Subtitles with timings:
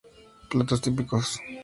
[0.49, 1.39] Platos Típicos